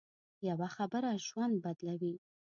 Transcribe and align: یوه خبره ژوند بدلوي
یوه 0.47 0.67
خبره 0.75 1.11
ژوند 1.27 1.55
بدلوي 1.63 2.15